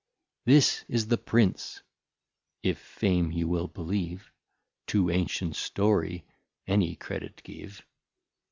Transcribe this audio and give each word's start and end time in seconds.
This 0.45 0.83
is 0.89 1.05
the 1.09 1.17
Prince 1.19 1.83
(if 2.63 2.79
Fame 2.79 3.31
you 3.31 3.47
will 3.47 3.67
believe, 3.67 4.31
To 4.87 5.11
ancient 5.11 5.55
Story 5.55 6.25
any 6.67 6.95
credit 6.95 7.43
give.) 7.43 7.85